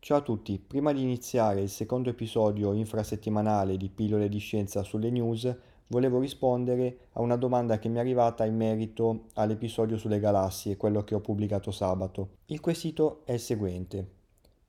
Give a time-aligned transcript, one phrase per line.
[0.00, 5.10] Ciao a tutti, prima di iniziare il secondo episodio infrasettimanale di Pillole di Scienza sulle
[5.10, 5.54] News,
[5.88, 11.02] volevo rispondere a una domanda che mi è arrivata in merito all'episodio sulle galassie, quello
[11.02, 12.36] che ho pubblicato sabato.
[12.46, 14.10] Il quesito è il seguente.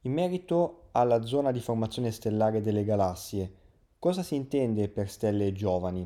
[0.01, 3.53] In merito alla zona di formazione stellare delle galassie,
[3.99, 6.05] cosa si intende per stelle giovani?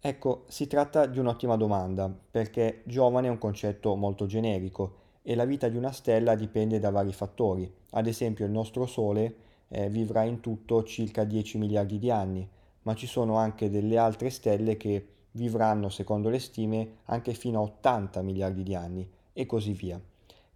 [0.00, 5.46] Ecco, si tratta di un'ottima domanda, perché giovane è un concetto molto generico e la
[5.46, 7.72] vita di una stella dipende da vari fattori.
[7.92, 9.34] Ad esempio il nostro Sole
[9.68, 12.46] eh, vivrà in tutto circa 10 miliardi di anni,
[12.82, 17.62] ma ci sono anche delle altre stelle che vivranno, secondo le stime, anche fino a
[17.62, 19.98] 80 miliardi di anni e così via.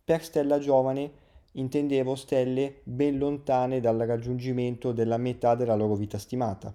[0.04, 1.10] Per stella giovane
[1.52, 6.74] intendevo stelle ben lontane dal raggiungimento della metà della loro vita stimata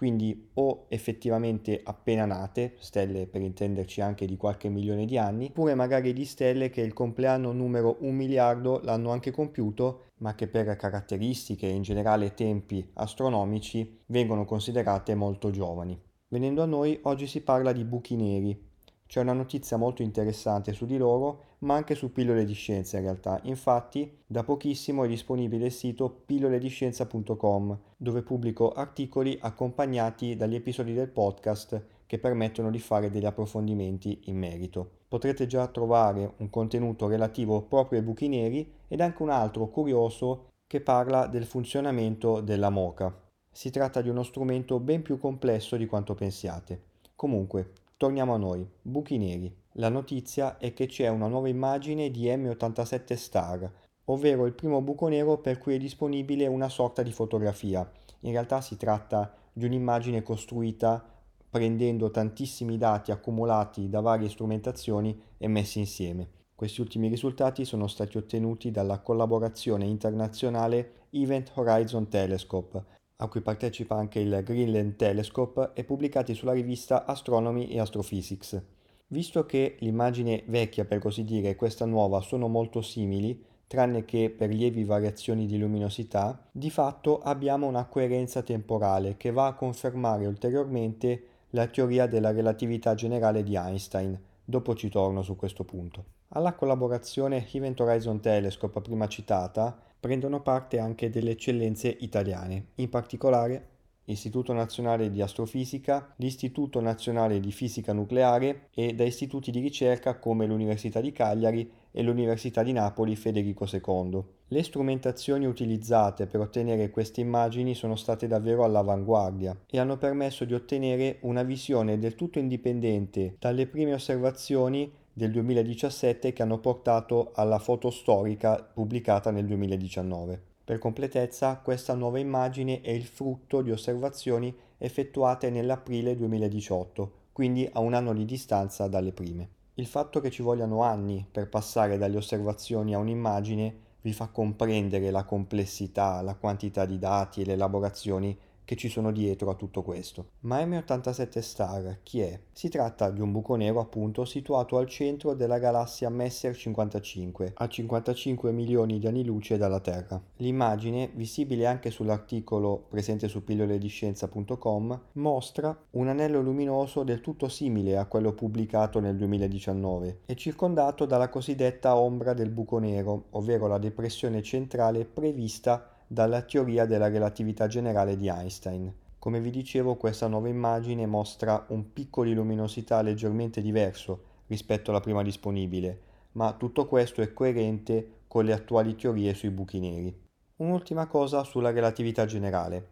[0.00, 5.74] quindi o effettivamente appena nate, stelle per intenderci anche di qualche milione di anni, oppure
[5.74, 10.74] magari di stelle che il compleanno numero un miliardo l'hanno anche compiuto, ma che per
[10.76, 16.00] caratteristiche e in generale tempi astronomici vengono considerate molto giovani.
[16.28, 18.69] Venendo a noi, oggi si parla di buchi neri,
[19.10, 23.02] c'è una notizia molto interessante su di loro, ma anche su pillole di scienza in
[23.02, 23.40] realtà.
[23.42, 31.08] Infatti, da pochissimo è disponibile il sito pillolediscienza.com, dove pubblico articoli accompagnati dagli episodi del
[31.08, 34.88] podcast che permettono di fare degli approfondimenti in merito.
[35.08, 40.50] Potrete già trovare un contenuto relativo proprio ai buchi neri ed anche un altro curioso
[40.68, 43.12] che parla del funzionamento della MOCA.
[43.50, 46.82] Si tratta di uno strumento ben più complesso di quanto pensiate.
[47.16, 49.54] Comunque, Torniamo a noi, buchi neri.
[49.72, 53.70] La notizia è che c'è una nuova immagine di M87 Star,
[54.04, 57.86] ovvero il primo buco nero per cui è disponibile una sorta di fotografia.
[58.20, 61.04] In realtà si tratta di un'immagine costruita
[61.50, 66.26] prendendo tantissimi dati accumulati da varie strumentazioni e messi insieme.
[66.54, 72.82] Questi ultimi risultati sono stati ottenuti dalla collaborazione internazionale Event Horizon Telescope,
[73.22, 78.62] a cui partecipa anche il Greenland Telescope e pubblicati sulla rivista Astronomy e Astrophysics.
[79.08, 84.30] Visto che l'immagine vecchia, per così dire, e questa nuova sono molto simili, tranne che
[84.30, 90.26] per lievi variazioni di luminosità, di fatto abbiamo una coerenza temporale che va a confermare
[90.26, 94.18] ulteriormente la teoria della relatività generale di Einstein.
[94.44, 96.04] Dopo ci torno su questo punto.
[96.28, 103.68] Alla collaborazione Event Horizon Telescope prima citata prendono parte anche delle eccellenze italiane, in particolare
[104.10, 110.46] l'Istituto Nazionale di Astrofisica, l'Istituto Nazionale di Fisica Nucleare e da istituti di ricerca come
[110.46, 114.22] l'Università di Cagliari e l'Università di Napoli Federico II.
[114.48, 120.54] Le strumentazioni utilizzate per ottenere queste immagini sono state davvero all'avanguardia e hanno permesso di
[120.54, 127.58] ottenere una visione del tutto indipendente dalle prime osservazioni del 2017 che hanno portato alla
[127.58, 130.40] foto storica pubblicata nel 2019.
[130.64, 137.80] Per completezza, questa nuova immagine è il frutto di osservazioni effettuate nell'aprile 2018, quindi a
[137.80, 139.48] un anno di distanza dalle prime.
[139.74, 145.10] Il fatto che ci vogliano anni per passare dalle osservazioni a un'immagine vi fa comprendere
[145.10, 148.38] la complessità, la quantità di dati e le elaborazioni
[148.70, 150.26] che ci sono dietro a tutto questo.
[150.42, 152.38] Ma M87 Star chi è?
[152.52, 157.66] Si tratta di un buco nero appunto situato al centro della galassia Messer 55, a
[157.66, 160.22] 55 milioni di anni luce dalla Terra.
[160.36, 168.06] L'immagine, visibile anche sull'articolo presente su pillolediscienza.com, mostra un anello luminoso del tutto simile a
[168.06, 174.42] quello pubblicato nel 2019 e circondato dalla cosiddetta ombra del buco nero, ovvero la depressione
[174.42, 178.92] centrale prevista dalla teoria della relatività generale di Einstein.
[179.16, 184.98] Come vi dicevo, questa nuova immagine mostra un picco di luminosità leggermente diverso rispetto alla
[184.98, 186.00] prima disponibile,
[186.32, 190.12] ma tutto questo è coerente con le attuali teorie sui buchi neri.
[190.56, 192.88] Un'ultima cosa sulla relatività generale.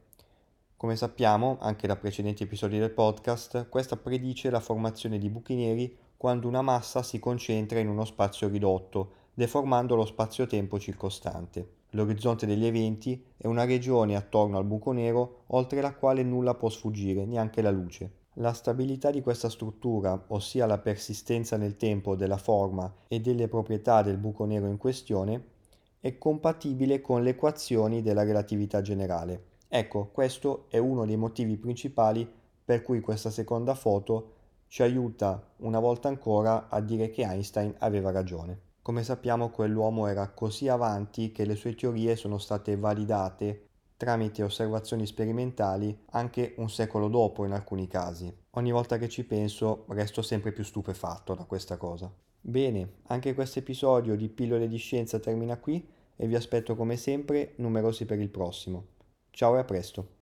[0.76, 5.92] Come sappiamo, anche da precedenti episodi del podcast, questa predice la formazione di buchi neri
[6.16, 11.77] quando una massa si concentra in uno spazio ridotto, deformando lo spazio-tempo circostante.
[11.92, 16.68] L'orizzonte degli eventi è una regione attorno al buco nero oltre la quale nulla può
[16.68, 18.12] sfuggire, neanche la luce.
[18.34, 24.02] La stabilità di questa struttura, ossia la persistenza nel tempo della forma e delle proprietà
[24.02, 25.44] del buco nero in questione,
[25.98, 29.44] è compatibile con le equazioni della relatività generale.
[29.66, 32.30] Ecco, questo è uno dei motivi principali
[32.64, 34.34] per cui questa seconda foto
[34.68, 38.67] ci aiuta una volta ancora a dire che Einstein aveva ragione.
[38.88, 43.66] Come sappiamo quell'uomo era così avanti che le sue teorie sono state validate
[43.98, 48.34] tramite osservazioni sperimentali anche un secolo dopo in alcuni casi.
[48.52, 52.10] Ogni volta che ci penso resto sempre più stupefatto da questa cosa.
[52.40, 55.86] Bene, anche questo episodio di Pillole di Scienza termina qui
[56.16, 58.86] e vi aspetto come sempre numerosi per il prossimo.
[59.28, 60.16] Ciao e a presto!